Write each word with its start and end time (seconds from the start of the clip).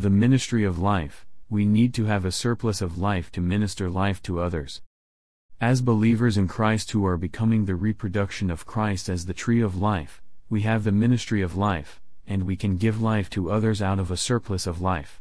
The 0.00 0.10
ministry 0.10 0.62
of 0.62 0.78
life, 0.78 1.26
we 1.50 1.66
need 1.66 1.92
to 1.94 2.04
have 2.04 2.24
a 2.24 2.30
surplus 2.30 2.80
of 2.80 2.98
life 2.98 3.32
to 3.32 3.40
minister 3.40 3.90
life 3.90 4.22
to 4.22 4.38
others. 4.38 4.80
As 5.60 5.82
believers 5.82 6.36
in 6.36 6.46
Christ 6.46 6.92
who 6.92 7.04
are 7.04 7.16
becoming 7.16 7.64
the 7.64 7.74
reproduction 7.74 8.48
of 8.48 8.64
Christ 8.64 9.08
as 9.08 9.26
the 9.26 9.34
tree 9.34 9.60
of 9.60 9.76
life, 9.76 10.22
we 10.48 10.60
have 10.60 10.84
the 10.84 10.92
ministry 10.92 11.42
of 11.42 11.56
life, 11.56 12.00
and 12.28 12.44
we 12.44 12.54
can 12.54 12.76
give 12.76 13.02
life 13.02 13.28
to 13.30 13.50
others 13.50 13.82
out 13.82 13.98
of 13.98 14.12
a 14.12 14.16
surplus 14.16 14.68
of 14.68 14.80
life. 14.80 15.20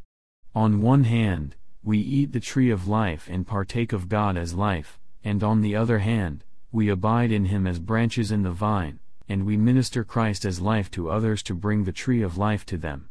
On 0.54 0.80
one 0.80 1.06
hand, 1.06 1.56
we 1.84 1.98
eat 1.98 2.32
the 2.32 2.40
tree 2.40 2.70
of 2.70 2.88
life 2.88 3.28
and 3.28 3.48
partake 3.48 3.94
of 3.94 4.08
God 4.08 4.38
as 4.38 4.54
life, 4.54 5.00
and 5.24 5.44
on 5.44 5.62
the 5.62 5.76
other 5.76 5.98
hand, 5.98 6.44
we 6.72 6.88
abide 6.88 7.32
in 7.32 7.46
Him 7.46 7.66
as 7.66 7.80
branches 7.80 8.32
in 8.32 8.44
the 8.44 8.52
vine, 8.52 9.00
and 9.28 9.44
we 9.44 9.58
minister 9.58 10.04
Christ 10.04 10.46
as 10.46 10.62
life 10.62 10.92
to 10.92 11.10
others 11.10 11.42
to 11.42 11.56
bring 11.56 11.86
the 11.86 11.92
tree 11.92 12.22
of 12.22 12.38
life 12.38 12.64
to 12.68 12.78
them. 12.78 13.10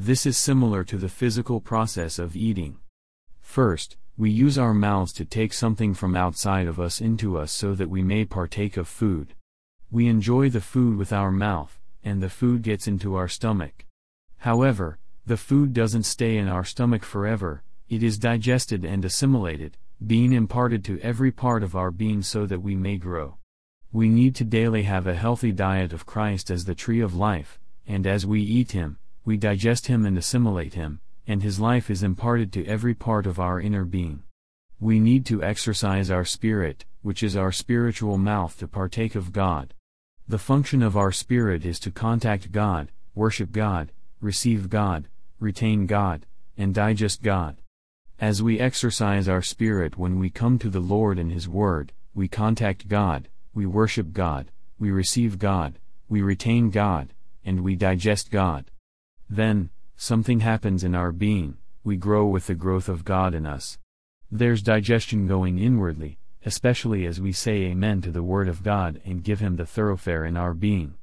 This 0.00 0.26
is 0.26 0.38
similar 0.38 0.84
to 0.84 0.96
the 0.96 1.08
physical 1.08 1.60
process 1.60 2.20
of 2.20 2.36
eating. 2.36 2.78
First, 3.40 3.96
we 4.16 4.30
use 4.30 4.56
our 4.56 4.72
mouths 4.72 5.12
to 5.14 5.24
take 5.24 5.52
something 5.52 5.92
from 5.92 6.14
outside 6.14 6.68
of 6.68 6.78
us 6.78 7.00
into 7.00 7.36
us 7.36 7.50
so 7.50 7.74
that 7.74 7.90
we 7.90 8.00
may 8.00 8.24
partake 8.24 8.76
of 8.76 8.86
food. 8.86 9.34
We 9.90 10.06
enjoy 10.06 10.50
the 10.50 10.60
food 10.60 10.96
with 10.96 11.12
our 11.12 11.32
mouth, 11.32 11.80
and 12.04 12.22
the 12.22 12.30
food 12.30 12.62
gets 12.62 12.86
into 12.86 13.16
our 13.16 13.26
stomach. 13.26 13.86
However, 14.36 15.00
the 15.26 15.36
food 15.36 15.72
doesn't 15.72 16.04
stay 16.04 16.36
in 16.36 16.46
our 16.46 16.64
stomach 16.64 17.02
forever, 17.02 17.64
it 17.88 18.04
is 18.04 18.18
digested 18.18 18.84
and 18.84 19.04
assimilated, 19.04 19.78
being 20.06 20.32
imparted 20.32 20.84
to 20.84 21.00
every 21.00 21.32
part 21.32 21.64
of 21.64 21.74
our 21.74 21.90
being 21.90 22.22
so 22.22 22.46
that 22.46 22.62
we 22.62 22.76
may 22.76 22.98
grow. 22.98 23.38
We 23.90 24.08
need 24.08 24.36
to 24.36 24.44
daily 24.44 24.84
have 24.84 25.08
a 25.08 25.16
healthy 25.16 25.50
diet 25.50 25.92
of 25.92 26.06
Christ 26.06 26.52
as 26.52 26.66
the 26.66 26.76
tree 26.76 27.00
of 27.00 27.16
life, 27.16 27.58
and 27.84 28.06
as 28.06 28.24
we 28.24 28.40
eat 28.40 28.70
Him, 28.70 28.98
we 29.28 29.36
digest 29.36 29.88
Him 29.88 30.06
and 30.06 30.16
assimilate 30.16 30.72
Him, 30.72 31.00
and 31.26 31.42
His 31.42 31.60
life 31.60 31.90
is 31.90 32.02
imparted 32.02 32.50
to 32.50 32.64
every 32.64 32.94
part 32.94 33.26
of 33.26 33.38
our 33.38 33.60
inner 33.60 33.84
being. 33.84 34.22
We 34.80 34.98
need 34.98 35.26
to 35.26 35.44
exercise 35.44 36.10
our 36.10 36.24
spirit, 36.24 36.86
which 37.02 37.22
is 37.22 37.36
our 37.36 37.52
spiritual 37.52 38.16
mouth 38.16 38.58
to 38.58 38.66
partake 38.66 39.14
of 39.14 39.34
God. 39.34 39.74
The 40.26 40.38
function 40.38 40.82
of 40.82 40.96
our 40.96 41.12
spirit 41.12 41.66
is 41.66 41.78
to 41.80 41.90
contact 41.90 42.52
God, 42.52 42.90
worship 43.14 43.52
God, 43.52 43.92
receive 44.22 44.70
God, 44.70 45.08
retain 45.38 45.84
God, 45.84 46.24
and 46.56 46.74
digest 46.74 47.22
God. 47.22 47.58
As 48.18 48.42
we 48.42 48.58
exercise 48.58 49.28
our 49.28 49.42
spirit 49.42 49.98
when 49.98 50.18
we 50.18 50.30
come 50.30 50.58
to 50.58 50.70
the 50.70 50.80
Lord 50.80 51.18
and 51.18 51.30
His 51.30 51.46
Word, 51.46 51.92
we 52.14 52.28
contact 52.28 52.88
God, 52.88 53.28
we 53.52 53.66
worship 53.66 54.14
God, 54.14 54.50
we 54.78 54.90
receive 54.90 55.38
God, 55.38 55.78
we 56.08 56.22
retain 56.22 56.70
God, 56.70 57.12
and 57.44 57.60
we 57.60 57.76
digest 57.76 58.30
God. 58.30 58.70
Then, 59.30 59.70
something 59.96 60.40
happens 60.40 60.84
in 60.84 60.94
our 60.94 61.12
being, 61.12 61.58
we 61.84 61.96
grow 61.96 62.26
with 62.26 62.46
the 62.46 62.54
growth 62.54 62.88
of 62.88 63.04
God 63.04 63.34
in 63.34 63.46
us. 63.46 63.78
There's 64.30 64.62
digestion 64.62 65.26
going 65.26 65.58
inwardly, 65.58 66.18
especially 66.44 67.06
as 67.06 67.20
we 67.20 67.32
say 67.32 67.62
Amen 67.64 68.00
to 68.02 68.10
the 68.10 68.22
Word 68.22 68.48
of 68.48 68.62
God 68.62 69.00
and 69.04 69.24
give 69.24 69.40
Him 69.40 69.56
the 69.56 69.66
thoroughfare 69.66 70.24
in 70.24 70.36
our 70.36 70.54
being. 70.54 70.94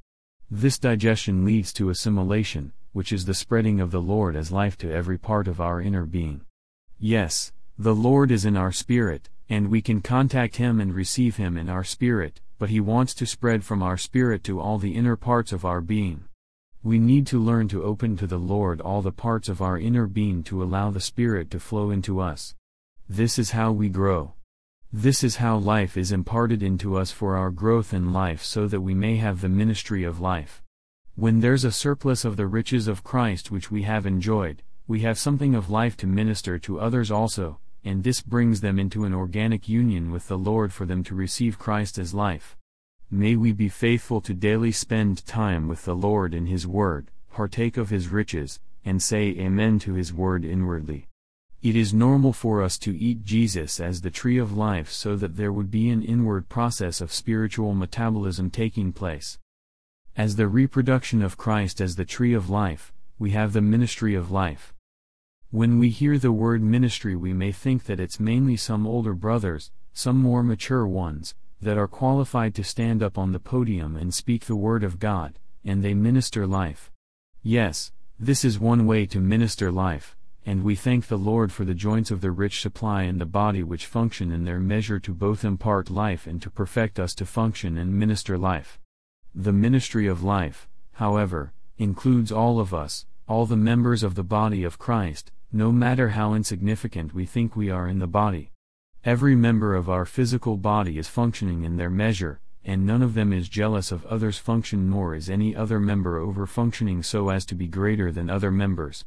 This 0.50 0.78
digestion 0.78 1.44
leads 1.44 1.72
to 1.72 1.90
assimilation, 1.90 2.72
which 2.92 3.12
is 3.12 3.24
the 3.24 3.34
spreading 3.34 3.80
of 3.80 3.90
the 3.90 4.00
Lord 4.00 4.36
as 4.36 4.52
life 4.52 4.78
to 4.78 4.92
every 4.92 5.18
part 5.18 5.48
of 5.48 5.60
our 5.60 5.80
inner 5.80 6.04
being. 6.04 6.42
Yes, 6.98 7.52
the 7.78 7.94
Lord 7.94 8.30
is 8.30 8.44
in 8.44 8.56
our 8.56 8.72
spirit, 8.72 9.28
and 9.48 9.68
we 9.68 9.82
can 9.82 10.00
contact 10.00 10.56
Him 10.56 10.80
and 10.80 10.94
receive 10.94 11.36
Him 11.36 11.56
in 11.56 11.68
our 11.68 11.84
spirit, 11.84 12.40
but 12.58 12.70
He 12.70 12.80
wants 12.80 13.12
to 13.14 13.26
spread 13.26 13.64
from 13.64 13.82
our 13.82 13.96
spirit 13.96 14.44
to 14.44 14.60
all 14.60 14.78
the 14.78 14.94
inner 14.94 15.16
parts 15.16 15.52
of 15.52 15.64
our 15.64 15.80
being. 15.80 16.25
We 16.86 17.00
need 17.00 17.26
to 17.26 17.42
learn 17.42 17.66
to 17.70 17.82
open 17.82 18.16
to 18.18 18.28
the 18.28 18.38
Lord 18.38 18.80
all 18.80 19.02
the 19.02 19.10
parts 19.10 19.48
of 19.48 19.60
our 19.60 19.76
inner 19.76 20.06
being 20.06 20.44
to 20.44 20.62
allow 20.62 20.92
the 20.92 21.00
Spirit 21.00 21.50
to 21.50 21.58
flow 21.58 21.90
into 21.90 22.20
us. 22.20 22.54
This 23.08 23.40
is 23.40 23.50
how 23.50 23.72
we 23.72 23.88
grow. 23.88 24.34
This 24.92 25.24
is 25.24 25.38
how 25.38 25.56
life 25.56 25.96
is 25.96 26.12
imparted 26.12 26.62
into 26.62 26.96
us 26.96 27.10
for 27.10 27.36
our 27.36 27.50
growth 27.50 27.92
in 27.92 28.12
life 28.12 28.44
so 28.44 28.68
that 28.68 28.82
we 28.82 28.94
may 28.94 29.16
have 29.16 29.40
the 29.40 29.48
ministry 29.48 30.04
of 30.04 30.20
life. 30.20 30.62
When 31.16 31.40
there's 31.40 31.64
a 31.64 31.72
surplus 31.72 32.24
of 32.24 32.36
the 32.36 32.46
riches 32.46 32.86
of 32.86 33.02
Christ 33.02 33.50
which 33.50 33.68
we 33.68 33.82
have 33.82 34.06
enjoyed, 34.06 34.62
we 34.86 35.00
have 35.00 35.18
something 35.18 35.56
of 35.56 35.68
life 35.68 35.96
to 35.96 36.06
minister 36.06 36.56
to 36.60 36.78
others 36.78 37.10
also, 37.10 37.58
and 37.82 38.04
this 38.04 38.20
brings 38.20 38.60
them 38.60 38.78
into 38.78 39.04
an 39.04 39.12
organic 39.12 39.68
union 39.68 40.12
with 40.12 40.28
the 40.28 40.38
Lord 40.38 40.72
for 40.72 40.86
them 40.86 41.02
to 41.02 41.16
receive 41.16 41.58
Christ 41.58 41.98
as 41.98 42.14
life. 42.14 42.56
May 43.10 43.36
we 43.36 43.52
be 43.52 43.68
faithful 43.68 44.20
to 44.22 44.34
daily 44.34 44.72
spend 44.72 45.24
time 45.26 45.68
with 45.68 45.84
the 45.84 45.94
Lord 45.94 46.34
in 46.34 46.46
His 46.46 46.66
Word, 46.66 47.12
partake 47.30 47.76
of 47.76 47.88
His 47.88 48.08
riches, 48.08 48.58
and 48.84 49.00
say 49.00 49.28
Amen 49.38 49.78
to 49.80 49.94
His 49.94 50.12
Word 50.12 50.44
inwardly. 50.44 51.06
It 51.62 51.76
is 51.76 51.94
normal 51.94 52.32
for 52.32 52.62
us 52.62 52.76
to 52.78 52.98
eat 52.98 53.24
Jesus 53.24 53.78
as 53.78 54.00
the 54.00 54.10
tree 54.10 54.38
of 54.38 54.56
life 54.56 54.90
so 54.90 55.14
that 55.14 55.36
there 55.36 55.52
would 55.52 55.70
be 55.70 55.88
an 55.88 56.02
inward 56.02 56.48
process 56.48 57.00
of 57.00 57.12
spiritual 57.12 57.74
metabolism 57.74 58.50
taking 58.50 58.92
place. 58.92 59.38
As 60.16 60.34
the 60.34 60.48
reproduction 60.48 61.22
of 61.22 61.36
Christ 61.36 61.80
as 61.80 61.94
the 61.94 62.04
tree 62.04 62.34
of 62.34 62.50
life, 62.50 62.92
we 63.20 63.30
have 63.30 63.52
the 63.52 63.60
ministry 63.60 64.16
of 64.16 64.32
life. 64.32 64.74
When 65.52 65.78
we 65.78 65.90
hear 65.90 66.18
the 66.18 66.32
word 66.32 66.60
ministry, 66.60 67.14
we 67.14 67.32
may 67.32 67.52
think 67.52 67.84
that 67.84 68.00
it's 68.00 68.18
mainly 68.18 68.56
some 68.56 68.84
older 68.84 69.14
brothers, 69.14 69.70
some 69.92 70.16
more 70.16 70.42
mature 70.42 70.86
ones, 70.88 71.36
that 71.60 71.78
are 71.78 71.88
qualified 71.88 72.54
to 72.54 72.64
stand 72.64 73.02
up 73.02 73.16
on 73.16 73.32
the 73.32 73.38
podium 73.38 73.96
and 73.96 74.12
speak 74.12 74.44
the 74.44 74.56
word 74.56 74.84
of 74.84 74.98
God, 74.98 75.38
and 75.64 75.82
they 75.82 75.94
minister 75.94 76.46
life. 76.46 76.92
Yes, 77.42 77.92
this 78.18 78.44
is 78.44 78.58
one 78.58 78.86
way 78.86 79.06
to 79.06 79.20
minister 79.20 79.70
life, 79.70 80.16
and 80.44 80.62
we 80.62 80.74
thank 80.76 81.06
the 81.06 81.18
Lord 81.18 81.52
for 81.52 81.64
the 81.64 81.74
joints 81.74 82.10
of 82.10 82.20
the 82.20 82.30
rich 82.30 82.60
supply 82.60 83.02
in 83.02 83.18
the 83.18 83.26
body 83.26 83.62
which 83.62 83.86
function 83.86 84.32
in 84.32 84.44
their 84.44 84.60
measure 84.60 85.00
to 85.00 85.12
both 85.12 85.44
impart 85.44 85.90
life 85.90 86.26
and 86.26 86.40
to 86.42 86.50
perfect 86.50 87.00
us 87.00 87.14
to 87.16 87.26
function 87.26 87.76
and 87.76 87.98
minister 87.98 88.38
life. 88.38 88.78
The 89.34 89.52
ministry 89.52 90.06
of 90.06 90.22
life, 90.22 90.68
however, 90.92 91.52
includes 91.78 92.32
all 92.32 92.58
of 92.58 92.72
us, 92.72 93.06
all 93.28 93.44
the 93.44 93.56
members 93.56 94.02
of 94.02 94.14
the 94.14 94.22
body 94.22 94.62
of 94.62 94.78
Christ, 94.78 95.32
no 95.52 95.72
matter 95.72 96.10
how 96.10 96.32
insignificant 96.32 97.12
we 97.12 97.26
think 97.26 97.56
we 97.56 97.70
are 97.70 97.88
in 97.88 97.98
the 97.98 98.06
body. 98.06 98.52
Every 99.06 99.36
member 99.36 99.76
of 99.76 99.88
our 99.88 100.04
physical 100.04 100.56
body 100.56 100.98
is 100.98 101.06
functioning 101.06 101.62
in 101.62 101.76
their 101.76 101.88
measure, 101.88 102.40
and 102.64 102.84
none 102.84 103.02
of 103.02 103.14
them 103.14 103.32
is 103.32 103.48
jealous 103.48 103.92
of 103.92 104.04
others' 104.06 104.38
function 104.38 104.90
nor 104.90 105.14
is 105.14 105.30
any 105.30 105.54
other 105.54 105.78
member 105.78 106.18
over 106.18 106.44
functioning 106.44 107.04
so 107.04 107.28
as 107.28 107.46
to 107.46 107.54
be 107.54 107.68
greater 107.68 108.10
than 108.10 108.28
other 108.28 108.50
members. 108.50 109.04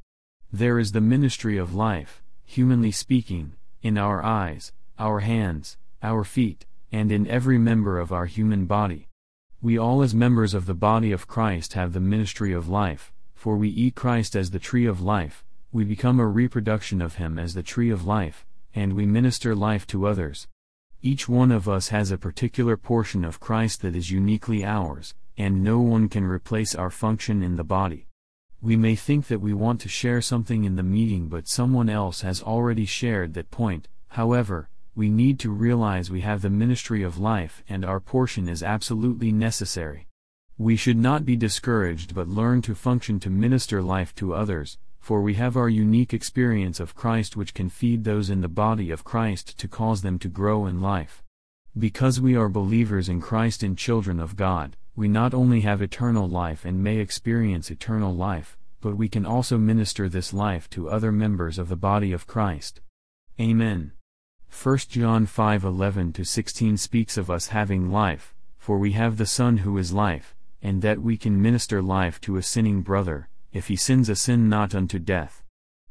There 0.53 0.79
is 0.79 0.93
the 0.93 1.01
ministry 1.01 1.57
of 1.57 1.75
life, 1.75 2.23
humanly 2.45 2.91
speaking, 2.91 3.57
in 3.81 3.97
our 3.97 4.23
eyes, 4.23 4.71
our 4.97 5.19
hands, 5.19 5.75
our 6.01 6.23
feet, 6.23 6.65
and 6.93 7.11
in 7.11 7.27
every 7.27 7.57
member 7.57 7.99
of 7.99 8.13
our 8.13 8.25
human 8.25 8.67
body. 8.67 9.09
We 9.61 9.77
all 9.77 10.01
as 10.01 10.15
members 10.15 10.53
of 10.53 10.65
the 10.65 10.73
body 10.73 11.11
of 11.11 11.27
Christ 11.27 11.73
have 11.73 11.91
the 11.91 11.99
ministry 11.99 12.53
of 12.53 12.69
life, 12.69 13.11
for 13.35 13.57
we 13.57 13.67
eat 13.67 13.95
Christ 13.95 14.37
as 14.37 14.51
the 14.51 14.59
tree 14.59 14.85
of 14.85 15.01
life, 15.01 15.43
we 15.73 15.83
become 15.83 16.21
a 16.21 16.25
reproduction 16.25 17.01
of 17.01 17.15
Him 17.15 17.37
as 17.37 17.53
the 17.53 17.63
tree 17.63 17.89
of 17.89 18.05
life, 18.05 18.45
and 18.73 18.93
we 18.93 19.05
minister 19.05 19.55
life 19.55 19.85
to 19.87 20.07
others. 20.07 20.47
Each 21.01 21.29
one 21.29 21.51
of 21.51 21.69
us 21.69 21.89
has 21.89 22.11
a 22.11 22.17
particular 22.17 22.75
portion 22.75 23.23
of 23.23 23.39
Christ 23.39 23.81
that 23.81 23.95
is 23.95 24.11
uniquely 24.11 24.65
ours, 24.65 25.13
and 25.37 25.63
no 25.63 25.79
one 25.79 26.09
can 26.09 26.25
replace 26.25 26.75
our 26.75 26.89
function 26.89 27.41
in 27.41 27.55
the 27.55 27.63
body. 27.63 28.07
We 28.61 28.75
may 28.75 28.95
think 28.95 29.27
that 29.27 29.39
we 29.39 29.53
want 29.53 29.79
to 29.81 29.89
share 29.89 30.21
something 30.21 30.65
in 30.65 30.75
the 30.75 30.83
meeting, 30.83 31.29
but 31.29 31.47
someone 31.47 31.89
else 31.89 32.21
has 32.21 32.43
already 32.43 32.85
shared 32.85 33.33
that 33.35 33.51
point, 33.51 33.87
however, 34.09 34.67
we 34.95 35.09
need 35.09 35.39
to 35.39 35.49
realize 35.49 36.11
we 36.11 36.19
have 36.21 36.41
the 36.41 36.49
ministry 36.49 37.03
of 37.03 37.17
life 37.17 37.63
and 37.69 37.85
our 37.85 38.01
portion 38.01 38.49
is 38.49 38.61
absolutely 38.61 39.31
necessary. 39.31 40.07
We 40.57 40.75
should 40.75 40.97
not 40.97 41.23
be 41.23 41.37
discouraged 41.37 42.13
but 42.13 42.27
learn 42.27 42.61
to 42.63 42.75
function 42.75 43.17
to 43.21 43.29
minister 43.29 43.81
life 43.81 44.13
to 44.15 44.33
others, 44.33 44.77
for 44.99 45.21
we 45.21 45.33
have 45.35 45.57
our 45.57 45.69
unique 45.69 46.13
experience 46.13 46.79
of 46.79 46.95
Christ 46.95 47.35
which 47.35 47.53
can 47.53 47.69
feed 47.69 48.03
those 48.03 48.29
in 48.29 48.41
the 48.41 48.47
body 48.47 48.91
of 48.91 49.03
Christ 49.03 49.57
to 49.57 49.67
cause 49.67 50.01
them 50.01 50.19
to 50.19 50.27
grow 50.27 50.65
in 50.65 50.81
life. 50.81 51.23
Because 51.77 52.19
we 52.19 52.35
are 52.35 52.49
believers 52.49 53.09
in 53.09 53.21
Christ 53.21 53.63
and 53.63 53.77
children 53.77 54.19
of 54.19 54.35
God, 54.35 54.75
we 54.95 55.07
not 55.07 55.33
only 55.33 55.61
have 55.61 55.81
eternal 55.81 56.27
life 56.27 56.65
and 56.65 56.83
may 56.83 56.97
experience 56.97 57.71
eternal 57.71 58.13
life, 58.13 58.57
but 58.81 58.97
we 58.97 59.07
can 59.07 59.25
also 59.25 59.57
minister 59.57 60.09
this 60.09 60.33
life 60.33 60.69
to 60.71 60.89
other 60.89 61.11
members 61.11 61.57
of 61.57 61.69
the 61.69 61.75
body 61.75 62.11
of 62.11 62.27
Christ. 62.27 62.81
Amen. 63.39 63.93
1 64.49 64.77
John 64.89 65.25
5:11 65.25 66.11
to 66.13 66.25
16 66.25 66.75
speaks 66.77 67.17
of 67.17 67.29
us 67.29 67.47
having 67.47 67.91
life, 67.91 68.33
for 68.57 68.77
we 68.77 68.93
have 68.93 69.17
the 69.17 69.25
Son 69.25 69.57
who 69.57 69.77
is 69.77 69.93
life, 69.93 70.35
and 70.61 70.81
that 70.81 71.01
we 71.01 71.17
can 71.17 71.41
minister 71.41 71.81
life 71.81 72.19
to 72.21 72.35
a 72.35 72.43
sinning 72.43 72.81
brother, 72.81 73.29
if 73.51 73.67
he 73.67 73.75
sins 73.75 74.09
a 74.09 74.15
sin 74.15 74.49
not 74.49 74.75
unto 74.75 74.99
death. 74.99 75.43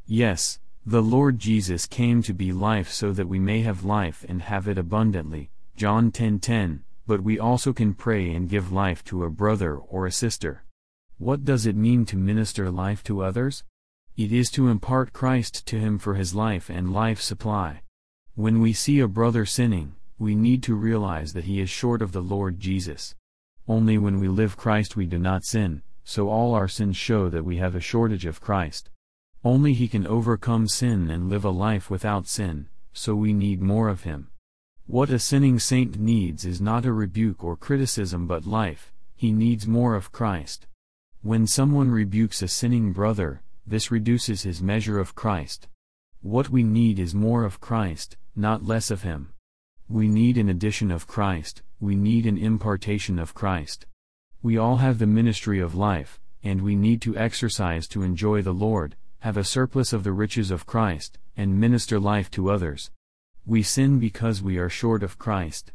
Yes, 0.07 0.61
the 0.87 1.03
Lord 1.03 1.39
Jesus 1.39 1.87
came 1.87 2.23
to 2.23 2.33
be 2.33 2.53
life 2.53 2.91
so 2.91 3.13
that 3.13 3.29
we 3.29 3.39
may 3.39 3.61
have 3.63 3.85
life 3.85 4.25
and 4.29 4.43
have 4.43 4.67
it 4.67 4.79
abundantly. 4.79 5.51
John 5.77 6.11
10:10. 6.11 6.41
10, 6.41 6.85
but 7.07 7.23
we 7.23 7.39
also 7.39 7.73
can 7.73 7.95
pray 7.95 8.35
and 8.35 8.49
give 8.49 8.73
life 8.73 9.05
to 9.05 9.25
a 9.25 9.31
brother 9.31 9.77
or 9.77 10.07
a 10.07 10.13
sister. 10.13 10.65
What 11.19 11.45
does 11.45 11.67
it 11.67 11.77
mean 11.77 12.07
to 12.07 12.17
minister 12.17 12.71
life 12.71 13.03
to 13.05 13.23
others? 13.23 13.65
It 14.17 14.33
is 14.33 14.51
to 14.51 14.69
impart 14.69 15.13
Christ 15.13 15.67
to 15.67 15.79
him 15.79 15.99
for 15.99 16.15
his 16.15 16.35
life 16.35 16.69
and 16.71 16.93
life 16.93 17.21
supply. 17.21 17.83
When 18.35 18.61
we 18.61 18.73
see 18.73 19.01
a 19.01 19.09
brother 19.09 19.45
sinning, 19.45 19.95
we 20.19 20.35
need 20.35 20.63
to 20.65 20.75
realize 20.75 21.33
that 21.33 21.45
he 21.45 21.61
is 21.61 21.71
short 21.71 22.03
of 22.03 22.13
the 22.13 22.23
Lord 22.23 22.61
Jesus. 22.61 23.15
Only 23.67 23.99
when 23.99 24.19
we 24.21 24.29
live 24.29 24.57
Christ 24.57 24.97
we 24.97 25.07
do 25.07 25.19
not 25.19 25.45
sin, 25.45 25.83
so 26.09 26.31
all 26.31 26.55
our 26.55 26.69
sins 26.69 26.97
show 26.97 27.29
that 27.29 27.45
we 27.45 27.59
have 27.59 27.75
a 27.75 27.81
shortage 27.81 28.25
of 28.25 28.41
Christ. 28.41 28.89
Only 29.45 29.75
He 29.75 29.89
can 29.89 30.07
overcome 30.07 30.67
sin 30.67 31.11
and 31.11 31.29
live 31.29 31.45
a 31.45 31.51
life 31.51 31.91
without 31.91 32.27
sin, 32.27 32.69
so 32.95 33.15
we 33.15 33.35
need 33.35 33.61
more 33.61 33.91
of 33.91 34.05
Him. 34.05 34.29
What 34.87 35.11
a 35.11 35.19
sinning 35.19 35.59
saint 35.59 35.99
needs 35.99 36.47
is 36.47 36.63
not 36.63 36.87
a 36.87 36.95
rebuke 36.95 37.45
or 37.45 37.59
criticism 37.59 38.27
but 38.27 38.47
life, 38.47 38.91
he 39.17 39.33
needs 39.33 39.67
more 39.67 39.95
of 39.95 40.11
Christ. 40.11 40.67
When 41.21 41.47
someone 41.47 41.91
rebukes 41.91 42.41
a 42.41 42.49
sinning 42.49 42.95
brother, 42.95 43.43
this 43.67 43.91
reduces 43.91 44.45
his 44.45 44.63
measure 44.63 44.99
of 44.99 45.15
Christ. 45.15 45.69
What 46.23 46.49
we 46.49 46.63
need 46.63 46.99
is 46.99 47.15
more 47.15 47.45
of 47.45 47.61
Christ, 47.61 48.17
not 48.35 48.65
less 48.65 48.91
of 48.91 49.03
Him. 49.03 49.35
We 49.91 50.09
need 50.09 50.39
an 50.39 50.49
addition 50.49 50.91
of 50.91 51.07
Christ, 51.07 51.61
we 51.81 51.97
need 51.97 52.25
an 52.25 52.39
impartation 52.39 53.19
of 53.19 53.35
Christ. 53.35 53.85
We 54.41 54.57
all 54.57 54.77
have 54.77 54.99
the 54.99 55.07
ministry 55.07 55.59
of 55.59 55.75
life, 55.75 56.21
and 56.45 56.63
we 56.63 56.77
need 56.77 57.03
to 57.03 57.17
exercise 57.17 57.89
to 57.89 58.03
enjoy 58.03 58.41
the 58.41 58.53
Lord, 58.53 58.95
have 59.21 59.37
a 59.37 59.43
surplus 59.43 59.93
of 59.93 60.05
the 60.05 60.13
riches 60.13 60.53
of 60.53 60.65
Christ, 60.65 61.19
and 61.37 61.59
minister 61.59 61.99
life 61.99 62.31
to 62.33 62.49
others. 62.49 62.93
We 63.45 63.65
sin 63.65 63.99
because 63.99 64.41
we 64.41 64.57
are 64.59 64.69
short 64.69 65.03
of 65.03 65.19
Christ. 65.19 65.73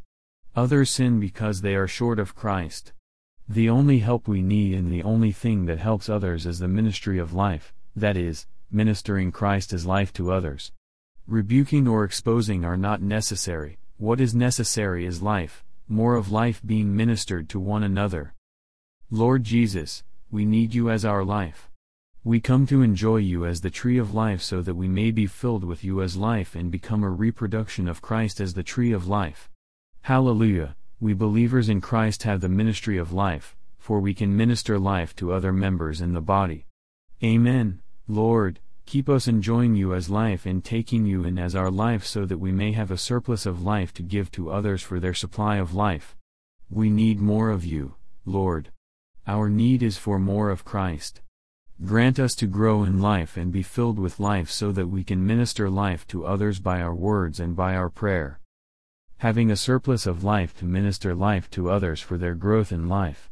Others 0.56 0.88
sin 0.88 1.20
because 1.20 1.60
they 1.60 1.74
are 1.74 1.86
short 1.86 2.18
of 2.18 2.34
Christ. 2.34 2.94
The 3.46 3.68
only 3.68 3.98
help 3.98 4.26
we 4.26 4.40
need 4.40 4.74
and 4.74 4.90
the 4.90 5.02
only 5.02 5.32
thing 5.32 5.66
that 5.66 5.78
helps 5.78 6.08
others 6.08 6.46
is 6.46 6.58
the 6.58 6.68
ministry 6.68 7.18
of 7.18 7.34
life, 7.34 7.74
that 7.94 8.16
is, 8.16 8.46
ministering 8.70 9.30
Christ 9.30 9.74
as 9.74 9.84
life 9.84 10.10
to 10.14 10.32
others. 10.32 10.72
Rebuking 11.26 11.86
or 11.86 12.04
exposing 12.04 12.64
are 12.64 12.78
not 12.78 13.02
necessary, 13.02 13.76
what 13.98 14.20
is 14.20 14.34
necessary 14.34 15.04
is 15.04 15.20
life, 15.20 15.62
more 15.86 16.14
of 16.14 16.32
life 16.32 16.62
being 16.64 16.96
ministered 16.96 17.48
to 17.50 17.60
one 17.60 17.82
another. 17.82 18.33
Lord 19.14 19.44
Jesus, 19.44 20.02
we 20.32 20.44
need 20.44 20.74
you 20.74 20.90
as 20.90 21.04
our 21.04 21.24
life. 21.24 21.70
We 22.24 22.40
come 22.40 22.66
to 22.66 22.82
enjoy 22.82 23.18
you 23.18 23.46
as 23.46 23.60
the 23.60 23.70
tree 23.70 23.96
of 23.96 24.12
life 24.12 24.42
so 24.42 24.60
that 24.60 24.74
we 24.74 24.88
may 24.88 25.12
be 25.12 25.28
filled 25.28 25.62
with 25.62 25.84
you 25.84 26.02
as 26.02 26.16
life 26.16 26.56
and 26.56 26.68
become 26.68 27.04
a 27.04 27.08
reproduction 27.08 27.86
of 27.86 28.02
Christ 28.02 28.40
as 28.40 28.54
the 28.54 28.64
tree 28.64 28.90
of 28.90 29.06
life. 29.06 29.48
Hallelujah, 30.02 30.74
we 30.98 31.12
believers 31.12 31.68
in 31.68 31.80
Christ 31.80 32.24
have 32.24 32.40
the 32.40 32.48
ministry 32.48 32.98
of 32.98 33.12
life, 33.12 33.54
for 33.78 34.00
we 34.00 34.14
can 34.14 34.36
minister 34.36 34.80
life 34.80 35.14
to 35.14 35.32
other 35.32 35.52
members 35.52 36.00
in 36.00 36.12
the 36.12 36.20
body. 36.20 36.66
Amen, 37.22 37.82
Lord, 38.08 38.58
Keep 38.84 39.08
us 39.08 39.28
enjoying 39.28 39.76
you 39.76 39.94
as 39.94 40.10
life 40.10 40.44
and 40.44 40.62
taking 40.62 41.06
you 41.06 41.24
in 41.24 41.38
as 41.38 41.54
our 41.54 41.70
life 41.70 42.04
so 42.04 42.26
that 42.26 42.36
we 42.36 42.50
may 42.50 42.72
have 42.72 42.90
a 42.90 42.98
surplus 42.98 43.46
of 43.46 43.62
life 43.62 43.94
to 43.94 44.02
give 44.02 44.30
to 44.32 44.50
others 44.50 44.82
for 44.82 44.98
their 44.98 45.14
supply 45.14 45.56
of 45.56 45.72
life. 45.72 46.16
We 46.68 46.90
need 46.90 47.18
more 47.18 47.48
of 47.48 47.64
you, 47.64 47.94
Lord. 48.26 48.73
Our 49.26 49.48
need 49.48 49.82
is 49.82 49.96
for 49.96 50.18
more 50.18 50.50
of 50.50 50.66
Christ. 50.66 51.22
Grant 51.82 52.18
us 52.18 52.34
to 52.34 52.46
grow 52.46 52.84
in 52.84 53.00
life 53.00 53.38
and 53.38 53.50
be 53.50 53.62
filled 53.62 53.98
with 53.98 54.20
life 54.20 54.50
so 54.50 54.70
that 54.72 54.88
we 54.88 55.02
can 55.02 55.26
minister 55.26 55.70
life 55.70 56.06
to 56.08 56.26
others 56.26 56.60
by 56.60 56.82
our 56.82 56.94
words 56.94 57.40
and 57.40 57.56
by 57.56 57.74
our 57.74 57.88
prayer. 57.88 58.38
Having 59.18 59.50
a 59.50 59.56
surplus 59.56 60.04
of 60.04 60.24
life 60.24 60.54
to 60.58 60.66
minister 60.66 61.14
life 61.14 61.50
to 61.52 61.70
others 61.70 62.02
for 62.02 62.18
their 62.18 62.34
growth 62.34 62.70
in 62.70 62.86
life. 62.86 63.30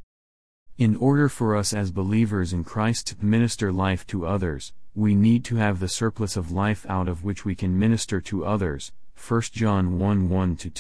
In 0.79 0.97
order 0.97 1.29
for 1.29 1.55
us 1.55 1.75
as 1.75 1.91
believers 1.91 2.55
in 2.55 2.65
Christ 2.65 3.09
to 3.09 3.25
minister 3.25 3.71
life 3.71 4.07
to 4.07 4.27
others, 4.27 4.73
we 4.95 5.15
need 5.15 5.45
to 5.45 5.57
have 5.57 5.79
the 5.79 5.89
surplus 5.89 6.39
of 6.39 6.51
life 6.51 6.87
out 6.89 7.07
of 7.07 7.23
which 7.23 7.45
we 7.45 7.55
can 7.55 7.79
minister 7.79 8.19
to 8.23 8.47
others. 8.47 8.93
1 9.15 9.43
John 9.53 9.99
1 9.99 10.31
1 10.31 10.57
2, 10.57 10.71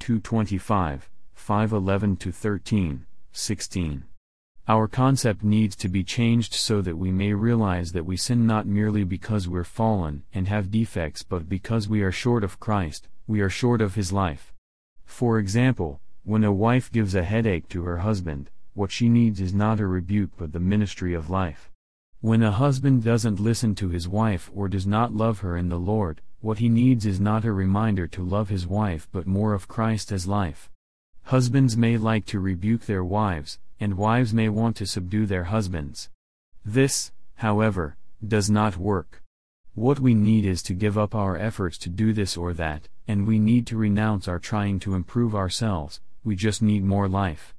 225, 0.00 1.08
5 1.34 1.72
11 1.72 2.16
13, 2.16 3.06
16. 3.32 4.04
Our 4.70 4.86
concept 4.86 5.42
needs 5.42 5.74
to 5.76 5.88
be 5.88 6.04
changed 6.04 6.52
so 6.52 6.82
that 6.82 6.98
we 6.98 7.10
may 7.10 7.32
realize 7.32 7.92
that 7.92 8.04
we 8.04 8.18
sin 8.18 8.46
not 8.46 8.66
merely 8.66 9.02
because 9.02 9.48
we're 9.48 9.64
fallen 9.64 10.24
and 10.34 10.46
have 10.46 10.70
defects 10.70 11.22
but 11.22 11.48
because 11.48 11.88
we 11.88 12.02
are 12.02 12.12
short 12.12 12.44
of 12.44 12.60
Christ, 12.60 13.08
we 13.26 13.40
are 13.40 13.48
short 13.48 13.80
of 13.80 13.94
His 13.94 14.12
life. 14.12 14.52
For 15.06 15.38
example, 15.38 16.02
when 16.22 16.44
a 16.44 16.52
wife 16.52 16.92
gives 16.92 17.14
a 17.14 17.24
headache 17.24 17.66
to 17.70 17.84
her 17.84 18.00
husband, 18.00 18.50
what 18.74 18.92
she 18.92 19.08
needs 19.08 19.40
is 19.40 19.54
not 19.54 19.80
a 19.80 19.86
rebuke 19.86 20.32
but 20.36 20.52
the 20.52 20.60
ministry 20.60 21.14
of 21.14 21.30
life. 21.30 21.70
When 22.20 22.42
a 22.42 22.52
husband 22.52 23.02
doesn't 23.02 23.40
listen 23.40 23.74
to 23.76 23.88
his 23.88 24.06
wife 24.06 24.50
or 24.54 24.68
does 24.68 24.86
not 24.86 25.14
love 25.14 25.38
her 25.38 25.56
in 25.56 25.70
the 25.70 25.78
Lord, 25.78 26.20
what 26.42 26.58
he 26.58 26.68
needs 26.68 27.06
is 27.06 27.18
not 27.18 27.46
a 27.46 27.52
reminder 27.52 28.06
to 28.08 28.22
love 28.22 28.50
his 28.50 28.66
wife 28.66 29.08
but 29.12 29.26
more 29.26 29.54
of 29.54 29.66
Christ 29.66 30.12
as 30.12 30.26
life. 30.26 30.68
Husbands 31.22 31.74
may 31.74 31.96
like 31.96 32.26
to 32.26 32.38
rebuke 32.38 32.84
their 32.84 33.02
wives, 33.02 33.58
and 33.80 33.96
wives 33.96 34.34
may 34.34 34.48
want 34.48 34.76
to 34.76 34.86
subdue 34.86 35.26
their 35.26 35.44
husbands. 35.44 36.08
This, 36.64 37.12
however, 37.36 37.96
does 38.26 38.50
not 38.50 38.76
work. 38.76 39.22
What 39.74 40.00
we 40.00 40.14
need 40.14 40.44
is 40.44 40.62
to 40.64 40.74
give 40.74 40.98
up 40.98 41.14
our 41.14 41.36
efforts 41.36 41.78
to 41.78 41.88
do 41.88 42.12
this 42.12 42.36
or 42.36 42.52
that, 42.54 42.88
and 43.06 43.26
we 43.26 43.38
need 43.38 43.66
to 43.68 43.76
renounce 43.76 44.26
our 44.26 44.38
trying 44.38 44.80
to 44.80 44.94
improve 44.94 45.34
ourselves, 45.34 46.00
we 46.24 46.34
just 46.34 46.60
need 46.60 46.82
more 46.84 47.08
life. 47.08 47.54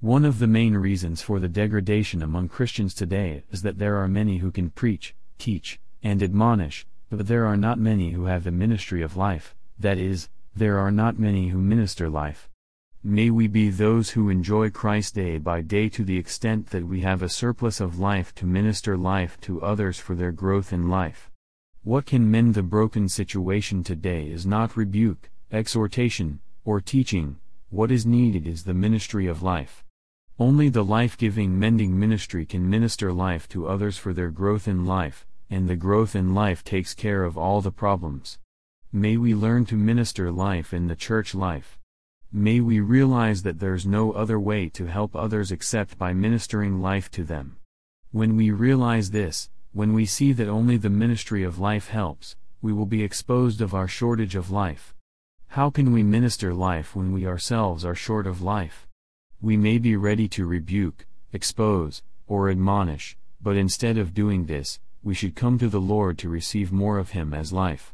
One 0.00 0.24
of 0.24 0.38
the 0.38 0.46
main 0.46 0.76
reasons 0.76 1.22
for 1.22 1.40
the 1.40 1.48
degradation 1.48 2.22
among 2.22 2.48
Christians 2.48 2.94
today 2.94 3.44
is 3.50 3.62
that 3.62 3.78
there 3.78 3.96
are 3.96 4.08
many 4.08 4.38
who 4.38 4.50
can 4.50 4.70
preach, 4.70 5.14
teach, 5.38 5.80
and 6.02 6.22
admonish, 6.22 6.86
but 7.08 7.26
there 7.26 7.46
are 7.46 7.56
not 7.56 7.78
many 7.78 8.10
who 8.10 8.26
have 8.26 8.44
the 8.44 8.50
ministry 8.50 9.00
of 9.00 9.16
life, 9.16 9.54
that 9.78 9.98
is, 9.98 10.28
there 10.54 10.78
are 10.78 10.90
not 10.90 11.18
many 11.18 11.48
who 11.48 11.58
minister 11.58 12.10
life. 12.10 12.50
May 13.04 13.30
we 13.30 13.48
be 13.48 13.68
those 13.68 14.10
who 14.10 14.28
enjoy 14.28 14.70
Christ 14.70 15.16
day 15.16 15.36
by 15.36 15.60
day 15.60 15.88
to 15.88 16.04
the 16.04 16.16
extent 16.16 16.70
that 16.70 16.86
we 16.86 17.00
have 17.00 17.20
a 17.20 17.28
surplus 17.28 17.80
of 17.80 17.98
life 17.98 18.32
to 18.36 18.46
minister 18.46 18.96
life 18.96 19.40
to 19.40 19.60
others 19.60 19.98
for 19.98 20.14
their 20.14 20.30
growth 20.30 20.72
in 20.72 20.88
life. 20.88 21.28
What 21.82 22.06
can 22.06 22.30
mend 22.30 22.54
the 22.54 22.62
broken 22.62 23.08
situation 23.08 23.82
today 23.82 24.28
is 24.28 24.46
not 24.46 24.76
rebuke, 24.76 25.30
exhortation, 25.50 26.38
or 26.64 26.80
teaching, 26.80 27.40
what 27.70 27.90
is 27.90 28.06
needed 28.06 28.46
is 28.46 28.62
the 28.62 28.72
ministry 28.72 29.26
of 29.26 29.42
life. 29.42 29.82
Only 30.38 30.68
the 30.68 30.84
life 30.84 31.18
giving 31.18 31.58
mending 31.58 31.98
ministry 31.98 32.46
can 32.46 32.70
minister 32.70 33.12
life 33.12 33.48
to 33.48 33.66
others 33.66 33.98
for 33.98 34.12
their 34.12 34.30
growth 34.30 34.68
in 34.68 34.86
life, 34.86 35.26
and 35.50 35.68
the 35.68 35.74
growth 35.74 36.14
in 36.14 36.34
life 36.34 36.62
takes 36.62 36.94
care 36.94 37.24
of 37.24 37.36
all 37.36 37.60
the 37.60 37.72
problems. 37.72 38.38
May 38.92 39.16
we 39.16 39.34
learn 39.34 39.64
to 39.66 39.74
minister 39.74 40.30
life 40.30 40.72
in 40.72 40.86
the 40.86 40.94
church 40.94 41.34
life. 41.34 41.80
May 42.34 42.60
we 42.60 42.80
realize 42.80 43.42
that 43.42 43.58
there's 43.58 43.84
no 43.84 44.12
other 44.12 44.40
way 44.40 44.70
to 44.70 44.86
help 44.86 45.14
others 45.14 45.52
except 45.52 45.98
by 45.98 46.14
ministering 46.14 46.80
life 46.80 47.10
to 47.10 47.24
them. 47.24 47.58
When 48.10 48.36
we 48.36 48.50
realize 48.50 49.10
this, 49.10 49.50
when 49.74 49.92
we 49.92 50.06
see 50.06 50.32
that 50.32 50.48
only 50.48 50.78
the 50.78 50.88
ministry 50.88 51.42
of 51.44 51.58
life 51.58 51.88
helps, 51.88 52.34
we 52.62 52.72
will 52.72 52.86
be 52.86 53.02
exposed 53.02 53.60
of 53.60 53.74
our 53.74 53.86
shortage 53.86 54.34
of 54.34 54.50
life. 54.50 54.94
How 55.48 55.68
can 55.68 55.92
we 55.92 56.02
minister 56.02 56.54
life 56.54 56.96
when 56.96 57.12
we 57.12 57.26
ourselves 57.26 57.84
are 57.84 57.94
short 57.94 58.26
of 58.26 58.40
life? 58.40 58.88
We 59.42 59.58
may 59.58 59.76
be 59.76 59.94
ready 59.94 60.26
to 60.28 60.46
rebuke, 60.46 61.04
expose, 61.34 62.02
or 62.26 62.48
admonish, 62.48 63.14
but 63.42 63.58
instead 63.58 63.98
of 63.98 64.14
doing 64.14 64.46
this, 64.46 64.80
we 65.02 65.12
should 65.12 65.36
come 65.36 65.58
to 65.58 65.68
the 65.68 65.82
Lord 65.82 66.16
to 66.20 66.30
receive 66.30 66.72
more 66.72 66.96
of 66.96 67.10
Him 67.10 67.34
as 67.34 67.52
life. 67.52 67.92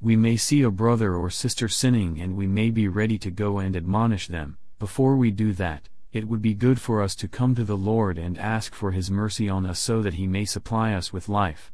We 0.00 0.16
may 0.16 0.36
see 0.36 0.62
a 0.62 0.70
brother 0.70 1.14
or 1.14 1.30
sister 1.30 1.68
sinning 1.68 2.20
and 2.20 2.36
we 2.36 2.46
may 2.46 2.70
be 2.70 2.88
ready 2.88 3.18
to 3.18 3.30
go 3.30 3.58
and 3.58 3.74
admonish 3.74 4.28
them. 4.28 4.58
Before 4.78 5.16
we 5.16 5.30
do 5.30 5.52
that, 5.54 5.88
it 6.12 6.28
would 6.28 6.42
be 6.42 6.54
good 6.54 6.80
for 6.80 7.02
us 7.02 7.14
to 7.16 7.26
come 7.26 7.54
to 7.54 7.64
the 7.64 7.76
Lord 7.76 8.18
and 8.18 8.38
ask 8.38 8.74
for 8.74 8.92
His 8.92 9.10
mercy 9.10 9.48
on 9.48 9.66
us 9.66 9.80
so 9.80 10.00
that 10.02 10.14
He 10.14 10.26
may 10.26 10.44
supply 10.44 10.92
us 10.92 11.12
with 11.12 11.28
life. 11.28 11.72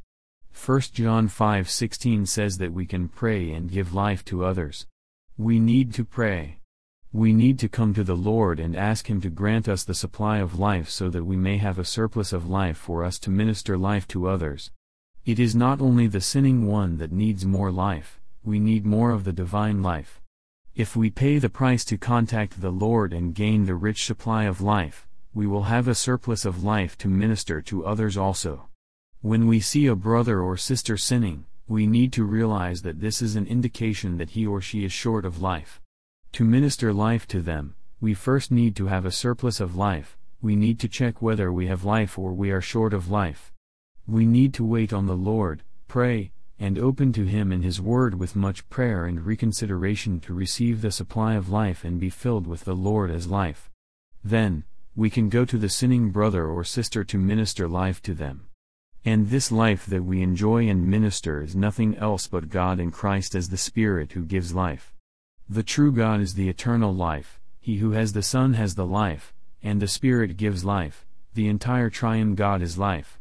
1 0.53 0.81
John 0.93 1.27
5:16 1.27 2.27
says 2.27 2.57
that 2.57 2.73
we 2.73 2.85
can 2.85 3.07
pray 3.07 3.51
and 3.51 3.69
give 3.69 3.93
life 3.93 4.25
to 4.25 4.43
others. 4.43 4.87
We 5.37 5.59
need 5.59 5.93
to 5.93 6.03
pray. 6.03 6.57
We 7.13 7.33
need 7.33 7.59
to 7.59 7.69
come 7.69 7.93
to 7.93 8.03
the 8.03 8.15
Lord 8.15 8.59
and 8.59 8.75
ask 8.75 9.09
Him 9.09 9.21
to 9.21 9.29
grant 9.29 9.67
us 9.67 9.83
the 9.83 9.93
supply 9.93 10.37
of 10.37 10.57
life 10.57 10.89
so 10.89 11.09
that 11.09 11.25
we 11.25 11.37
may 11.37 11.57
have 11.57 11.77
a 11.77 11.85
surplus 11.85 12.33
of 12.33 12.49
life 12.49 12.77
for 12.77 13.03
us 13.03 13.19
to 13.19 13.29
minister 13.29 13.77
life 13.77 14.07
to 14.07 14.27
others. 14.27 14.71
It 15.23 15.39
is 15.39 15.55
not 15.55 15.81
only 15.81 16.07
the 16.07 16.19
sinning 16.19 16.65
one 16.65 16.97
that 16.97 17.11
needs 17.11 17.45
more 17.45 17.71
life, 17.71 18.19
we 18.43 18.59
need 18.59 18.87
more 18.87 19.11
of 19.11 19.23
the 19.23 19.31
divine 19.31 19.83
life. 19.83 20.19
If 20.73 20.95
we 20.95 21.11
pay 21.11 21.37
the 21.37 21.47
price 21.47 21.85
to 21.85 21.97
contact 21.99 22.59
the 22.59 22.71
Lord 22.71 23.13
and 23.13 23.35
gain 23.35 23.65
the 23.65 23.75
rich 23.75 24.03
supply 24.03 24.45
of 24.45 24.61
life, 24.61 25.07
we 25.31 25.45
will 25.45 25.63
have 25.63 25.87
a 25.87 25.93
surplus 25.93 26.43
of 26.43 26.63
life 26.63 26.97
to 26.97 27.07
minister 27.07 27.61
to 27.61 27.85
others 27.85 28.17
also. 28.17 28.69
When 29.21 29.45
we 29.45 29.59
see 29.59 29.85
a 29.85 29.95
brother 29.95 30.41
or 30.41 30.57
sister 30.57 30.97
sinning, 30.97 31.45
we 31.67 31.85
need 31.85 32.11
to 32.13 32.23
realize 32.23 32.81
that 32.81 32.99
this 32.99 33.21
is 33.21 33.35
an 33.35 33.45
indication 33.45 34.17
that 34.17 34.31
he 34.31 34.47
or 34.47 34.59
she 34.59 34.83
is 34.83 34.91
short 34.91 35.23
of 35.23 35.39
life. 35.39 35.79
To 36.31 36.43
minister 36.43 36.91
life 36.91 37.27
to 37.27 37.41
them, 37.41 37.75
we 37.99 38.15
first 38.15 38.49
need 38.49 38.75
to 38.77 38.87
have 38.87 39.05
a 39.05 39.11
surplus 39.11 39.59
of 39.59 39.75
life, 39.75 40.17
we 40.41 40.55
need 40.55 40.79
to 40.79 40.87
check 40.87 41.21
whether 41.21 41.53
we 41.53 41.67
have 41.67 41.85
life 41.85 42.17
or 42.17 42.33
we 42.33 42.49
are 42.49 42.59
short 42.59 42.91
of 42.91 43.11
life. 43.11 43.50
We 44.11 44.25
need 44.25 44.53
to 44.55 44.65
wait 44.65 44.91
on 44.91 45.05
the 45.05 45.15
Lord, 45.15 45.63
pray, 45.87 46.33
and 46.59 46.77
open 46.77 47.13
to 47.13 47.23
Him 47.23 47.49
in 47.49 47.61
His 47.61 47.79
Word 47.79 48.19
with 48.19 48.35
much 48.35 48.69
prayer 48.69 49.05
and 49.05 49.25
reconsideration 49.25 50.19
to 50.19 50.33
receive 50.33 50.81
the 50.81 50.91
supply 50.91 51.35
of 51.35 51.47
life 51.47 51.85
and 51.85 51.97
be 51.97 52.09
filled 52.09 52.45
with 52.45 52.65
the 52.65 52.75
Lord 52.75 53.09
as 53.09 53.27
life. 53.27 53.69
Then, 54.21 54.65
we 54.97 55.09
can 55.09 55.29
go 55.29 55.45
to 55.45 55.57
the 55.57 55.69
sinning 55.69 56.09
brother 56.09 56.45
or 56.45 56.65
sister 56.65 57.05
to 57.05 57.17
minister 57.17 57.69
life 57.69 58.01
to 58.01 58.13
them. 58.13 58.49
And 59.05 59.29
this 59.29 59.49
life 59.49 59.85
that 59.85 60.03
we 60.03 60.21
enjoy 60.21 60.67
and 60.67 60.85
minister 60.85 61.41
is 61.41 61.55
nothing 61.55 61.95
else 61.95 62.27
but 62.27 62.49
God 62.49 62.81
in 62.81 62.91
Christ 62.91 63.33
as 63.33 63.47
the 63.47 63.55
Spirit 63.55 64.11
who 64.11 64.25
gives 64.25 64.53
life. 64.53 64.93
The 65.47 65.63
true 65.63 65.93
God 65.93 66.19
is 66.19 66.33
the 66.33 66.49
eternal 66.49 66.93
life, 66.93 67.39
he 67.61 67.77
who 67.77 67.91
has 67.91 68.11
the 68.11 68.23
Son 68.23 68.55
has 68.55 68.75
the 68.75 68.85
life, 68.85 69.33
and 69.63 69.81
the 69.81 69.87
Spirit 69.87 70.35
gives 70.35 70.65
life, 70.65 71.05
the 71.33 71.47
entire 71.47 71.89
triune 71.89 72.35
God 72.35 72.61
is 72.61 72.77
life. 72.77 73.20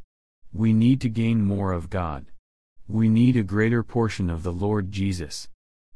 We 0.53 0.73
need 0.73 1.01
to 1.03 1.09
gain 1.09 1.45
more 1.45 1.73
of 1.73 1.91
God. 1.91 2.27
We 2.89 3.09
need 3.09 3.37
a 3.37 3.45
greater 3.45 3.85
portion 3.85 4.29
of 4.29 4.43
the 4.43 4.53
Lord 4.53 4.91
Jesus. 4.91 5.49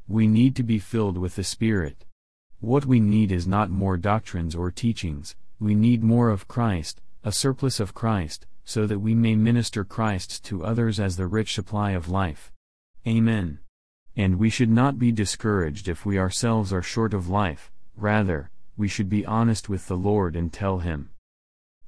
We 0.07 0.27
need 0.27 0.55
to 0.55 0.63
be 0.63 0.79
filled 0.79 1.17
with 1.17 1.35
the 1.35 1.43
Spirit. 1.43 2.05
What 2.61 2.85
we 2.85 3.01
need 3.01 3.33
is 3.33 3.45
not 3.45 3.69
more 3.69 3.97
doctrines 3.97 4.55
or 4.55 4.71
teachings, 4.71 5.35
we 5.59 5.75
need 5.75 6.03
more 6.03 6.29
of 6.29 6.47
Christ, 6.47 7.01
a 7.23 7.31
surplus 7.31 7.79
of 7.81 7.93
Christ, 7.93 8.47
so 8.63 8.87
that 8.87 8.99
we 8.99 9.13
may 9.13 9.35
minister 9.35 9.83
Christ 9.83 10.43
to 10.45 10.63
others 10.63 10.99
as 10.99 11.17
the 11.17 11.27
rich 11.27 11.53
supply 11.53 11.91
of 11.91 12.09
life. 12.09 12.51
Amen. 13.05 13.59
And 14.15 14.39
we 14.39 14.49
should 14.49 14.69
not 14.69 14.97
be 14.97 15.11
discouraged 15.11 15.89
if 15.89 16.05
we 16.05 16.17
ourselves 16.17 16.71
are 16.71 16.81
short 16.81 17.13
of 17.13 17.27
life, 17.27 17.71
rather, 17.97 18.49
we 18.77 18.87
should 18.87 19.09
be 19.09 19.25
honest 19.25 19.67
with 19.67 19.87
the 19.87 19.97
Lord 19.97 20.35
and 20.35 20.51
tell 20.51 20.79
Him. 20.79 21.09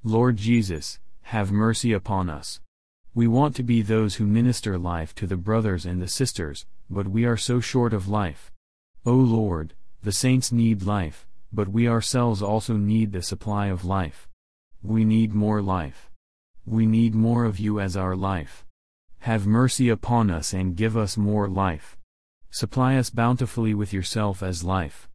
Lord 0.03 0.37
Jesus, 0.37 0.99
have 1.31 1.51
mercy 1.51 1.91
upon 1.91 2.29
us. 2.29 2.61
We 3.13 3.27
want 3.27 3.53
to 3.57 3.63
be 3.63 3.81
those 3.81 4.15
who 4.15 4.25
minister 4.25 4.77
life 4.77 5.13
to 5.15 5.27
the 5.27 5.35
brothers 5.35 5.85
and 5.85 6.01
the 6.01 6.07
sisters, 6.07 6.65
but 6.89 7.09
we 7.09 7.25
are 7.25 7.35
so 7.35 7.59
short 7.59 7.91
of 7.91 8.07
life. 8.07 8.53
O 9.05 9.13
Lord, 9.13 9.73
the 10.03 10.13
saints 10.13 10.53
need 10.53 10.83
life, 10.83 11.27
but 11.51 11.67
we 11.67 11.85
ourselves 11.85 12.41
also 12.41 12.77
need 12.77 13.11
the 13.11 13.21
supply 13.21 13.67
of 13.67 13.83
life. 13.83 14.29
We 14.81 15.03
need 15.03 15.33
more 15.33 15.61
life. 15.61 16.09
We 16.65 16.85
need 16.85 17.13
more 17.13 17.43
of 17.43 17.59
you 17.59 17.81
as 17.81 17.97
our 17.97 18.15
life. 18.15 18.65
Have 19.19 19.45
mercy 19.45 19.89
upon 19.89 20.31
us 20.31 20.53
and 20.53 20.77
give 20.77 20.95
us 20.95 21.17
more 21.17 21.49
life. 21.49 21.97
Supply 22.51 22.95
us 22.95 23.09
bountifully 23.09 23.73
with 23.73 23.91
yourself 23.91 24.41
as 24.41 24.63
life. 24.63 25.09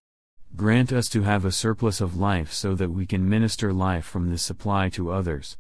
Grant 0.56 0.92
us 0.92 1.08
to 1.08 1.22
have 1.22 1.46
a 1.46 1.52
surplus 1.52 2.02
of 2.02 2.18
life 2.18 2.52
so 2.52 2.74
that 2.74 2.90
we 2.90 3.06
can 3.06 3.26
minister 3.26 3.72
life 3.72 4.04
from 4.04 4.28
this 4.28 4.42
supply 4.42 4.90
to 4.90 5.10
others. 5.10 5.56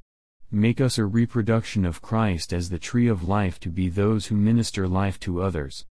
Make 0.54 0.82
us 0.82 0.98
a 0.98 1.06
reproduction 1.06 1.86
of 1.86 2.02
Christ 2.02 2.52
as 2.52 2.68
the 2.68 2.78
tree 2.78 3.08
of 3.08 3.26
life 3.26 3.58
to 3.60 3.70
be 3.70 3.88
those 3.88 4.26
who 4.26 4.36
minister 4.36 4.86
life 4.86 5.18
to 5.20 5.40
others. 5.40 5.86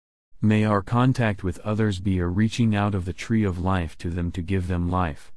May 0.42 0.64
our 0.64 0.82
contact 0.82 1.44
with 1.44 1.60
others 1.60 2.00
be 2.00 2.18
a 2.18 2.26
reaching 2.26 2.76
out 2.76 2.96
of 2.96 3.06
the 3.06 3.14
tree 3.14 3.44
of 3.44 3.60
life 3.60 3.96
to 4.00 4.10
them 4.10 4.32
to 4.32 4.42
give 4.42 4.68
them 4.68 4.90
life. 4.90 5.32